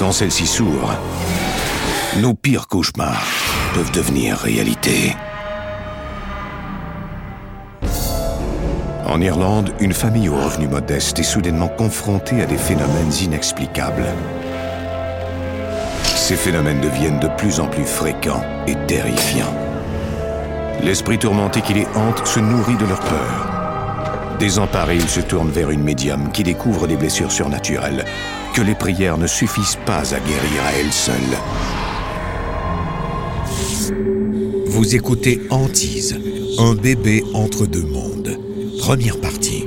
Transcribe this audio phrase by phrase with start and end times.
[0.00, 0.96] Quand celles-ci s'ouvrent,
[2.22, 3.22] nos pires cauchemars
[3.74, 5.14] peuvent devenir réalité.
[9.06, 14.06] En Irlande, une famille aux revenus modestes est soudainement confrontée à des phénomènes inexplicables.
[16.02, 19.54] Ces phénomènes deviennent de plus en plus fréquents et terrifiants.
[20.82, 23.50] L'esprit tourmenté qui les hante se nourrit de leur peur.
[24.38, 28.06] Désemparés, ils se tournent vers une médium qui découvre des blessures surnaturelles
[28.54, 31.38] que les prières ne suffisent pas à guérir à elles seules.
[34.66, 36.18] Vous écoutez Antise,
[36.58, 38.38] un bébé entre deux mondes.
[38.80, 39.66] Première partie.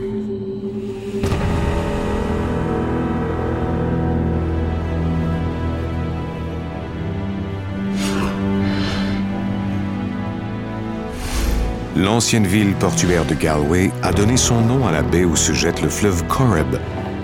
[11.96, 15.82] L'ancienne ville portuaire de Galway a donné son nom à la baie où se jette
[15.82, 16.76] le fleuve Corrib,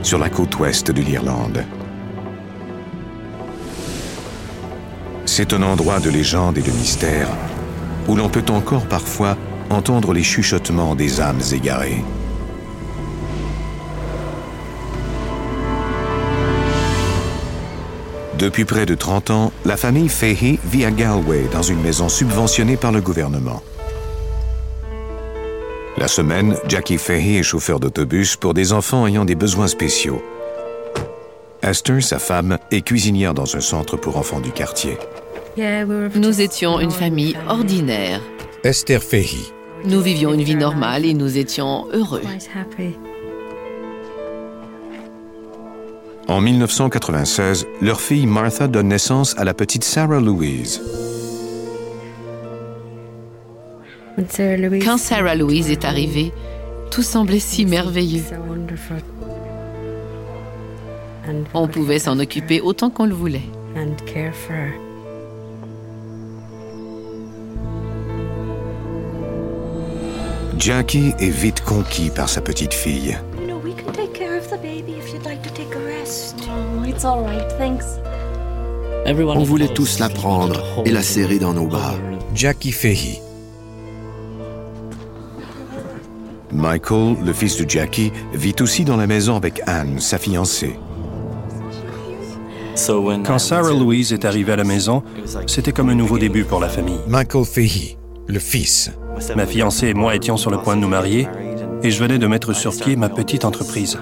[0.02, 1.64] sur la côte ouest de l'Irlande.
[5.26, 7.30] C'est un endroit de légende et de mystère
[8.08, 9.38] où l'on peut encore parfois
[9.70, 12.04] entendre les chuchotements des âmes égarées.
[18.40, 22.78] Depuis près de 30 ans, la famille Fahey vit à Galway dans une maison subventionnée
[22.78, 23.62] par le gouvernement.
[26.00, 30.24] La semaine, Jackie Fahey est chauffeur d'autobus pour des enfants ayant des besoins spéciaux.
[31.62, 34.98] Esther, sa femme, est cuisinière dans un centre pour enfants du quartier.
[35.58, 38.22] Nous étions une famille ordinaire.
[38.64, 39.44] Esther Fahey.
[39.84, 42.22] Nous vivions une vie normale et nous étions heureux.
[46.30, 50.82] En 1996, leur fille Martha donne naissance à la petite Sarah Louise.
[54.84, 56.32] Quand Sarah Louise est arrivée,
[56.92, 58.24] tout semblait si merveilleux.
[61.54, 63.44] On pouvait s'en occuper autant qu'on le voulait.
[70.58, 73.18] Jackie est vite conquis par sa petite fille.
[79.06, 81.96] On voulait tous la prendre et la serrer dans nos bras.
[82.36, 83.22] Jackie Fahey.
[86.52, 90.80] Michael, le fils de Jackie, vit aussi dans la maison avec Anne, sa fiancée.
[93.26, 95.04] Quand Sarah Louise est arrivée à la maison,
[95.48, 97.00] c'était comme un nouveau début pour la famille.
[97.08, 98.92] Michael Fahey, le fils.
[99.36, 101.28] Ma fiancée et moi étions sur le point de nous marier
[101.84, 103.98] et je venais de mettre sur pied ma petite entreprise.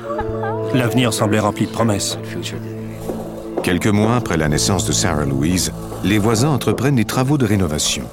[0.74, 2.20] L'avenir semblait rempli de promesses.
[3.64, 5.72] Quelques mois après la naissance de Sarah Louise,
[6.04, 8.04] les voisins entreprennent des travaux de rénovation.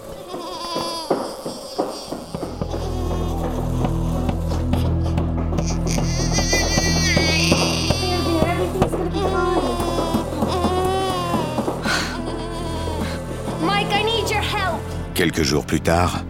[15.14, 16.24] Quelques jours plus tard,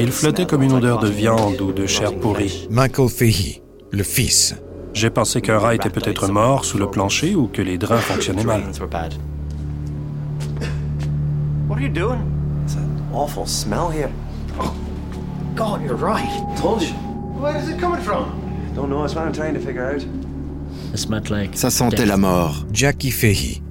[0.00, 2.66] Il flottait comme une odeur de viande ou de chair pourrie.
[2.70, 4.56] Michael Fahey, le fils.
[4.94, 8.44] J'ai pensé qu'un rat était peut-être mort sous le plancher ou que les draps fonctionnaient
[8.44, 8.62] mal.
[11.68, 12.18] What are you doing?
[12.64, 14.10] It's an awful smell here.
[14.58, 14.72] Oh,
[15.54, 16.28] God, you're right.
[16.60, 16.94] Told you.
[17.38, 18.24] Where is it coming from?
[18.74, 19.04] Don't know.
[19.04, 20.02] It's what I'm trying to figure out.
[21.54, 22.64] Ça sentait la mort.
[22.72, 23.62] Jackie Fahey.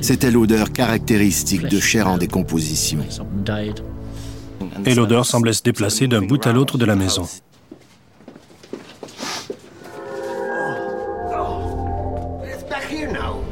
[0.00, 2.98] C'était l'odeur caractéristique de chair en décomposition.
[4.86, 7.26] Et l'odeur semblait se déplacer d'un bout à l'autre de la maison.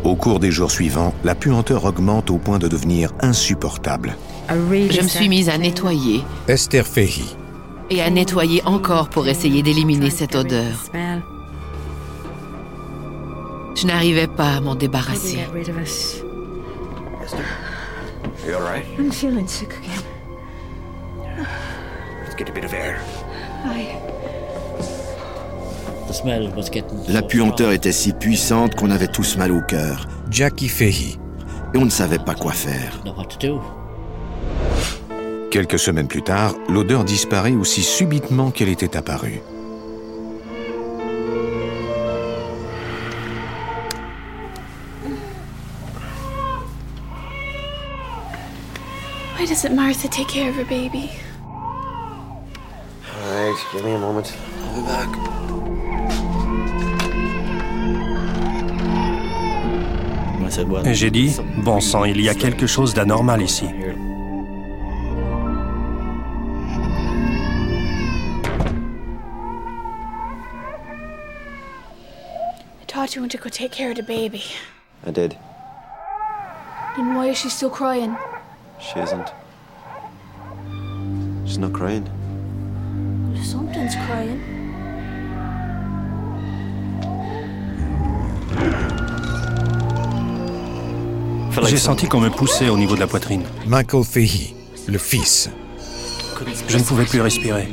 [0.04, 4.16] Au cours des jours suivants, la puanteur augmente au point de devenir insupportable.
[4.48, 6.22] Je me suis mise à nettoyer.
[6.46, 6.86] Esther.
[7.90, 10.90] Et à nettoyer encore pour essayer d'éliminer cette odeur.
[13.80, 15.38] Je n'arrivais pas à m'en débarrasser.
[27.08, 31.16] La puanteur était si puissante qu'on avait tous mal au cœur Jackie Fahey.
[31.72, 33.00] et on ne savait pas quoi faire.
[35.52, 39.40] Quelques semaines plus tard, l'odeur disparaît aussi subitement qu'elle était apparue.
[49.48, 51.10] Doesn't Martha take care of her baby?
[53.16, 54.36] Alright, give me a moment.
[54.62, 55.08] I'll be back.
[60.84, 63.66] Et j'ai dit, bon sang, il y a quelque chose d'anormal ici.
[72.80, 74.42] I taught you when to go take care of the baby.
[75.06, 75.36] I did.
[76.96, 78.16] Then why is she still crying?
[78.80, 79.32] She isn't.
[81.58, 82.06] She's not crying.
[83.42, 84.40] Something's crying.
[91.64, 93.42] J'ai senti qu'on me poussait au niveau de la poitrine.
[93.66, 94.54] Michael Fahey,
[94.86, 95.50] le fils.
[96.68, 97.66] Je ne pouvais plus respirer.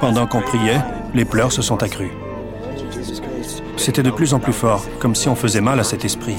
[0.00, 0.80] Pendant qu'on priait,
[1.14, 2.10] les pleurs se sont accrus.
[3.90, 6.36] C'était de plus en plus fort, comme si on faisait mal à cet esprit.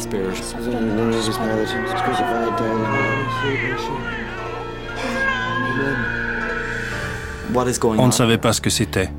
[7.98, 9.10] On ne savait pas ce que c'était.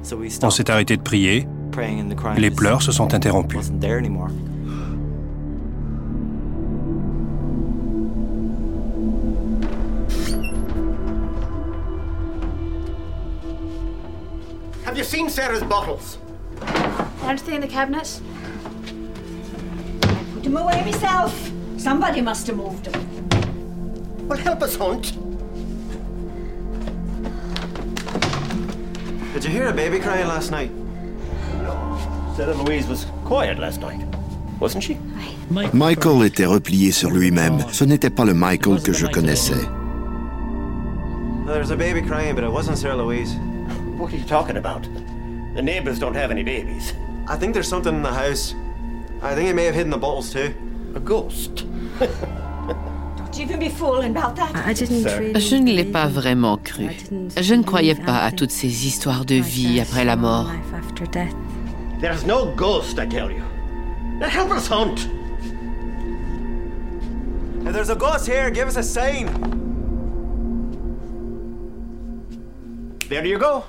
[0.43, 1.46] On s'est arrêté de prier.
[2.38, 3.12] Les pleurs se sont
[15.05, 16.22] seen Sarah's?
[17.25, 18.21] Anything in the cabinets?
[20.03, 21.51] I put them away myself.
[21.79, 24.29] Somebody must have moved them.
[24.29, 25.13] Well, help us hunt.
[29.35, 30.71] Did you hear a baby crying last night?
[31.63, 31.99] No.
[32.37, 34.05] Sarah Louise was quiet last night,
[34.61, 34.99] wasn't she?
[35.73, 37.59] Michael était replié sur lui-même.
[37.73, 39.67] Ce n'était pas le Michael que je connaissais.
[41.47, 43.35] There's a baby crying, but it wasn't Sarah Louise.
[43.97, 44.87] What are you talking about?
[45.55, 46.95] The neighbors don't have any babies.
[47.32, 48.55] I think there's something in the house.
[49.23, 50.52] I think he may have hidden the bottles too.
[50.94, 51.64] A ghost.
[53.17, 54.52] Don't even be fooling about that.
[54.76, 56.90] Je ne l'ai pas vraiment cru.
[57.40, 60.50] Je ne croyais pas à toutes ces histoires de vie après la mort.
[62.02, 63.43] There's no ghost, I tell you.
[64.20, 65.08] Now help us hunt.
[67.64, 69.31] If there's a ghost here, give us a sign.
[73.08, 73.64] There you go.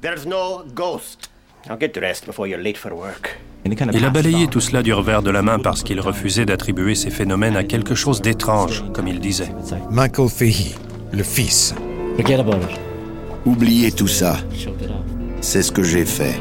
[0.00, 1.28] There's no ghost.
[1.68, 3.38] Now get dressed before you're late for work.
[3.66, 7.10] Il a balayé tout cela du revers de la main parce qu'il refusait d'attribuer ces
[7.10, 9.50] phénomènes à quelque chose d'étrange, comme il disait.
[9.90, 10.74] Michael Fahey,
[11.12, 11.74] le fils.
[13.44, 14.36] Oubliez tout ça.
[15.40, 16.40] C'est ce que j'ai fait.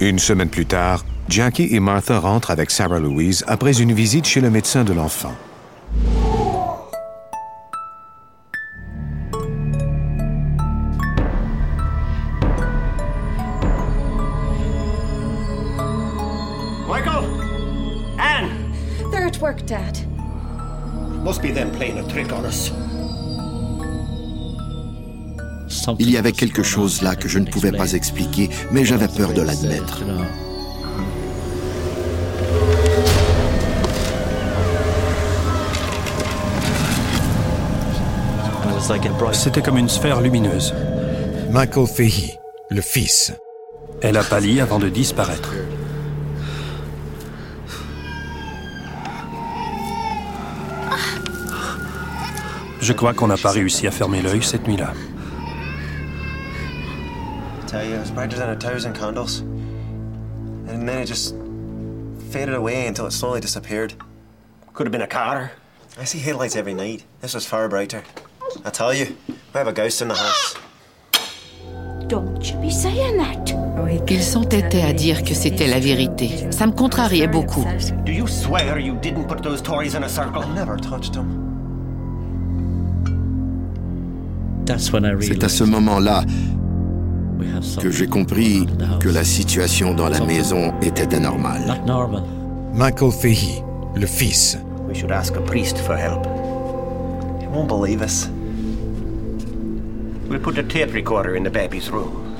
[0.00, 4.40] Une semaine plus tard, Jackie et Martha rentrent avec Sarah Louise après une visite chez
[4.40, 5.34] le médecin de l'enfant.
[25.98, 29.32] Il y avait quelque chose là que je ne pouvais pas expliquer, mais j'avais peur
[29.32, 30.02] de l'admettre.
[39.32, 40.74] C'était comme une sphère lumineuse.
[41.50, 42.38] Michael Fahey,
[42.70, 43.32] le fils.
[44.00, 45.52] Elle a pâli avant de disparaître.
[52.86, 54.92] Je crois qu'on n'a pas réussi à fermer l'œil cette nuit-là.
[57.66, 59.40] tell you, it was brighter than a thousand candles.
[60.68, 61.34] And then it just
[62.30, 63.94] faded away until it slowly disappeared.
[64.72, 65.50] Could have been a car.
[65.98, 67.02] I see headlights every night.
[67.22, 68.04] This was far brighter.
[68.64, 70.54] I tell you, we have a ghost in the house.
[72.06, 73.52] Don't you be saying that.
[74.08, 76.46] Ils s'entêtaient à dire que c'était la vérité.
[76.52, 77.66] Ça me contrariait beaucoup.
[78.04, 80.44] Do you swear you didn't put those toys in a circle?
[80.44, 81.45] I never touched them.
[85.20, 86.24] C'est à ce moment-là
[87.80, 88.66] que j'ai compris
[89.00, 91.80] que la situation dans la maison était anormale.
[92.74, 93.62] Michael Fahey,
[93.94, 94.58] le fils.
[94.88, 96.26] We should ask a priest for help.
[97.40, 98.28] You won't believe us.
[100.28, 102.36] We'll put a tape recorder in the baby's room.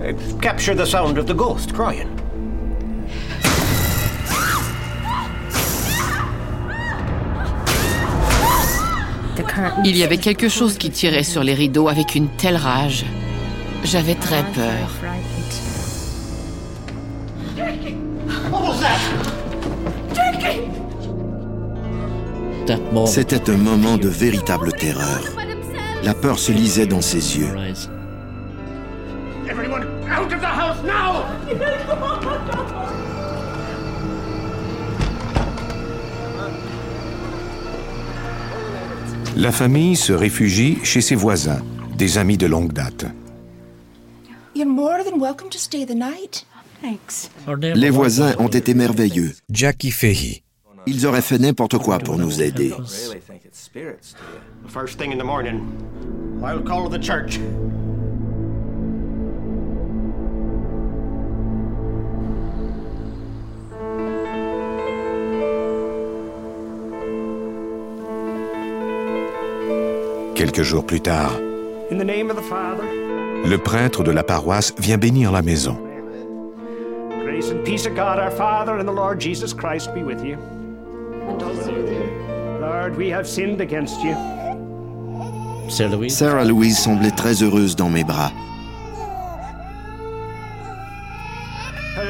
[0.00, 2.17] Uh, capture the sound of the ghost crying.
[9.84, 13.04] Il y avait quelque chose qui tirait sur les rideaux avec une telle rage.
[13.84, 14.90] J'avais très peur.
[23.06, 25.22] C'était un moment de véritable terreur.
[26.02, 27.54] La peur se lisait dans ses yeux.
[39.36, 41.62] La famille se réfugie chez ses voisins,
[41.96, 43.06] des amis de longue date.
[47.74, 49.32] Les voisins ont été merveilleux.
[49.50, 50.42] Jackie Fahey.
[50.86, 52.72] Ils auraient fait n'importe quoi pour nous aider.
[70.38, 71.32] Quelques jours plus tard,
[71.90, 72.84] In the name of the Father,
[73.44, 75.76] le prêtre de la paroisse vient bénir la maison.
[77.24, 80.38] grace and peace of God our Father and the Lord Jesus Christ be with you.
[82.60, 84.14] Lord, we have sinned against you.
[86.08, 88.30] Sarah Louise semblait très heureuse dans mes bras.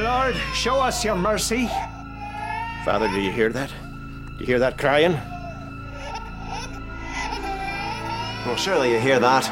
[0.03, 1.67] Lord, show us your mercy.
[2.85, 3.71] Father, do you hear that?
[4.37, 5.17] Do you hear that crying?
[8.49, 9.45] Well, surely you hear that.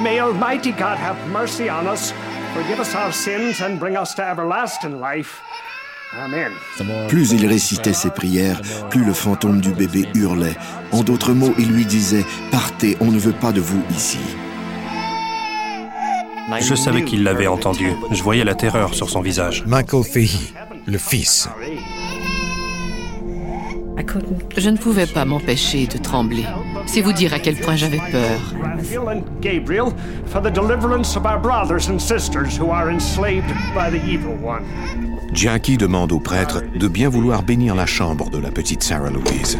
[0.00, 2.12] May Almighty God have mercy on us,
[2.54, 5.42] forgive us our sins, and bring us to everlasting life.
[6.14, 6.52] Amen.
[7.08, 8.60] Plus il récitait ses prières,
[8.90, 10.54] plus le fantôme du bébé hurlait.
[10.92, 14.20] En d'autres mots, il lui disait Partez, on ne veut pas de vous ici.
[16.60, 17.90] Je savais qu'il l'avait entendu.
[18.12, 19.64] Je voyais la terreur sur son visage.
[19.66, 20.54] Michael Fahey,
[20.86, 21.48] le fils.
[24.56, 26.44] Je ne pouvais pas m'empêcher de trembler.
[26.86, 28.40] C'est vous dire à quel point j'avais peur.
[35.32, 39.58] Jackie demande au prêtre de bien vouloir bénir la chambre de la petite Sarah Louise.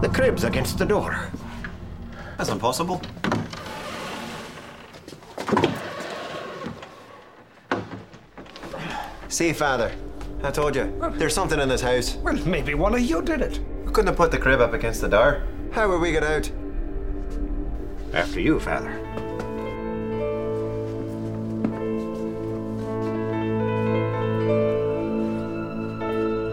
[0.00, 1.16] The crib's against the door.
[2.38, 3.00] That's impossible.
[9.38, 9.92] See, Father,
[10.42, 12.16] I told you, there's something in this house.
[12.16, 13.60] Well, maybe one of you did it.
[13.84, 15.44] We couldn't have put the crib up against the door.
[15.70, 16.50] How would we get out?
[18.12, 18.90] After you, Father.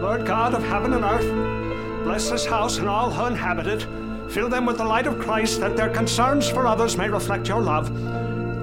[0.00, 4.30] Lord God of heaven and earth, bless this house and all who inhabit it.
[4.30, 7.62] Fill them with the light of Christ that their concerns for others may reflect your
[7.62, 7.90] love.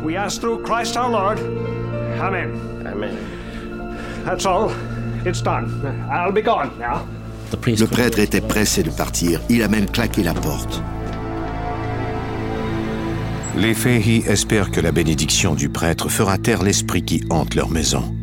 [0.02, 1.40] We ask through Christ our Lord.
[1.40, 2.88] Amen.
[2.88, 3.43] Amen.
[4.26, 4.72] That's all.
[5.26, 5.70] It's done.
[6.12, 7.06] I'll be gone now.
[7.66, 9.40] Le prêtre était pressé de partir.
[9.50, 10.82] Il a même claqué la porte.
[13.56, 18.16] Les Fahey espèrent que la bénédiction du prêtre fera taire l'esprit qui hante leur maison.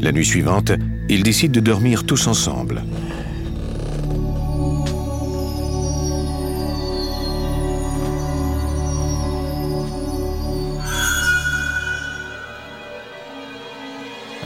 [0.00, 0.72] La nuit suivante,
[1.10, 2.82] ils décident de dormir tous ensemble.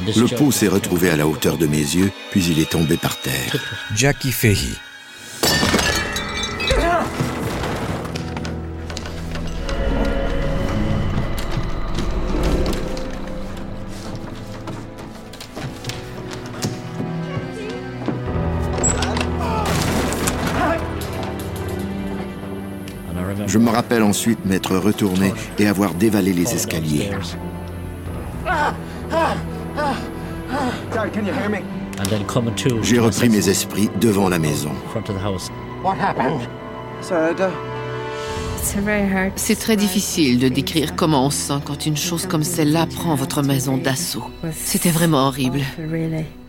[0.07, 3.17] Le pot s'est retrouvé à la hauteur de mes yeux, puis il est tombé par
[3.21, 3.55] terre.
[3.95, 4.57] Jackie Fahey.
[23.47, 27.11] Je me rappelle ensuite m'être retourné et avoir dévalé les escaliers.
[32.83, 34.71] J'ai repris mes esprits devant la maison.
[35.83, 36.49] What happened?
[37.01, 37.53] Sorry, Dad.
[39.35, 43.17] C'est très difficile de décrire comment on se sent quand une chose comme celle-là prend
[43.17, 44.25] votre maison d'assaut.
[44.53, 45.61] C'était vraiment horrible.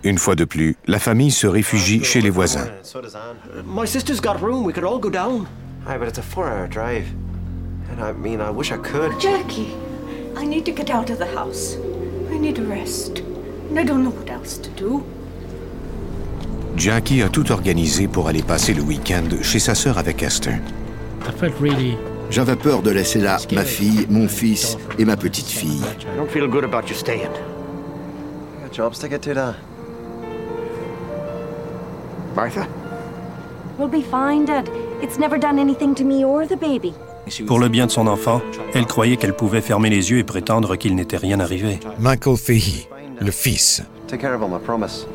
[0.03, 2.67] Une fois de plus, la famille se réfugie chez les voisins.
[2.83, 3.63] So does Anne.
[3.65, 4.63] My sister's got room.
[4.63, 5.47] We could all go down.
[5.87, 7.07] Aye, but it's a four-hour drive.
[7.91, 9.19] And I mean, I wish I could.
[9.19, 9.73] Jackie,
[10.37, 11.77] I need to get out of the house.
[12.33, 13.19] I need a rest.
[13.69, 15.03] And I don't know what else to do.
[16.75, 20.59] Jackie a tout organisé pour aller passer le week-end chez sa sœur avec Esther.
[22.31, 25.81] J'avais peur de laisser là ma fille, mon fils et ma petite fille.
[26.01, 27.29] I don't feel good about you staying.
[27.29, 29.55] I got jobs to get to, Dad.
[32.35, 32.67] Martha?
[33.77, 34.67] We'll be fine, Dad.
[35.03, 36.95] It's never done anything to me or the baby.
[37.47, 38.41] Pour le bien de son enfant,
[38.73, 41.79] elle croyait qu'elle pouvait fermer les yeux et prétendre qu'il n'était rien arrivé.
[41.99, 42.87] Michael Fahey,
[43.19, 43.81] le fils.
[44.07, 45.07] Take care of him, I promise.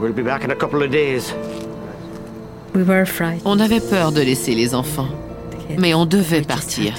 [0.00, 1.34] We'll be back in a couple of days.
[3.44, 5.08] On avait peur de laisser les enfants,
[5.78, 6.94] mais on devait partir.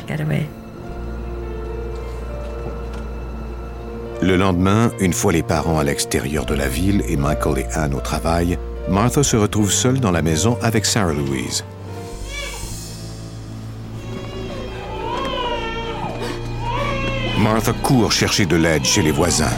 [4.21, 7.93] Le lendemain, une fois les parents à l'extérieur de la ville et Michael et Anne
[7.93, 8.57] au travail,
[8.89, 11.63] Martha se retrouve seule dans la maison avec Sarah Louise.
[17.41, 19.49] Martha court chercher de l'aide chez les voisins.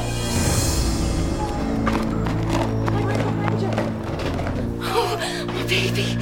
[4.81, 6.17] Oh, my baby.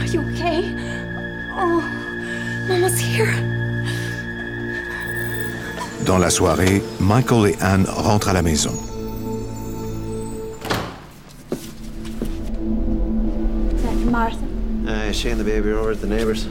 [0.00, 0.64] Are you okay?
[1.56, 1.80] Oh,
[2.68, 3.32] Mama's here.
[6.04, 8.72] Dans la soirée, Michael et Anne rentrent à la maison.
[14.10, 14.36] Martha?
[14.86, 16.48] Uh, she and the baby are over at the neighbours.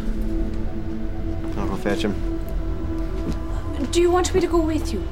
[1.58, 2.33] I'll go fetch him.
[3.94, 5.08] Do you want me to go with you?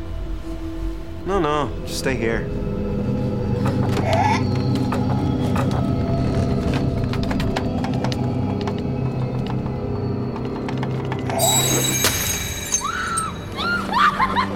[1.28, 2.48] No, no, just stay here.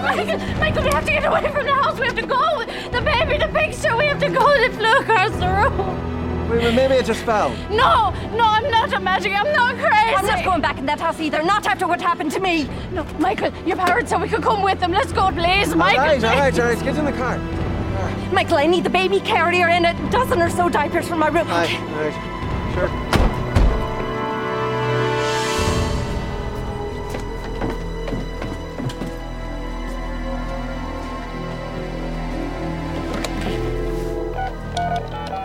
[0.02, 1.96] Michael, Michael, we have to get away from the house.
[2.00, 2.64] We have to go.
[2.90, 3.96] The baby, the picture.
[3.96, 4.44] We have to go.
[4.60, 6.25] The flew across the room.
[6.48, 7.50] Wait, wait, maybe I just fell.
[7.70, 9.36] No, no, I'm not imagining.
[9.36, 10.14] I'm not crazy.
[10.14, 11.42] I'm not going back in that house either.
[11.42, 12.68] Not after what happened to me.
[12.92, 14.92] No, Michael, your parents said we could come with them.
[14.92, 16.00] Let's go, please, Michael.
[16.00, 16.84] All right, all right, all right.
[16.84, 17.38] Get in the car.
[18.32, 21.48] Michael, I need the baby carrier and a dozen or so diapers for my room.
[21.50, 22.72] All right, all right.
[22.74, 22.88] Sure.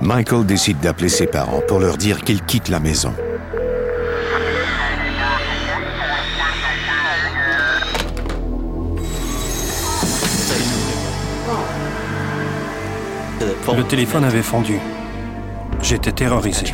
[0.01, 3.13] Michael décide d'appeler ses parents pour leur dire qu'il quitte la maison.
[13.75, 14.79] Le téléphone avait fondu.
[15.81, 16.65] J'étais terrorisé.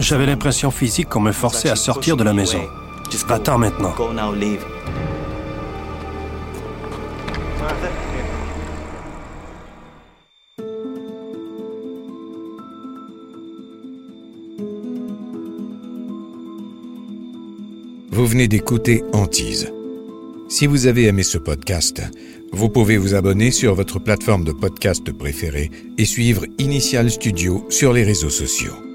[0.00, 2.60] J'avais l'impression physique qu'on me forçait à sortir de la maison.
[3.30, 3.94] Va-t'en maintenant.
[18.10, 19.72] Vous venez d'écouter Antise.
[20.48, 22.02] Si vous avez aimé ce podcast,
[22.52, 27.92] vous pouvez vous abonner sur votre plateforme de podcast préférée et suivre Initial Studio sur
[27.92, 28.89] les réseaux sociaux.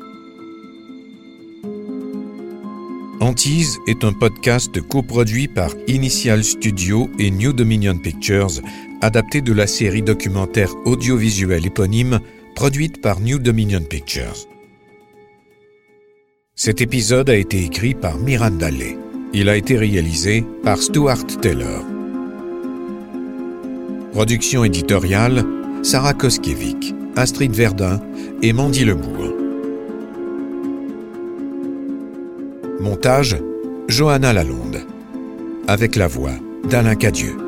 [3.26, 8.62] Antise est un podcast coproduit par Initial Studio et New Dominion Pictures,
[9.02, 12.20] adapté de la série documentaire audiovisuelle éponyme
[12.54, 14.46] produite par New Dominion Pictures.
[16.54, 18.96] Cet épisode a été écrit par Miranda Lay.
[19.34, 21.84] Il a été réalisé par Stuart Taylor.
[24.12, 25.44] Production éditoriale
[25.82, 28.00] Sarah Koskiewicz, Astrid Verdun
[28.44, 29.45] et Mandy Lebourg.
[32.86, 33.36] Montage
[33.88, 34.86] Johanna Lalonde.
[35.68, 36.34] Avec la voix
[36.70, 37.45] d'Alain Cadieux.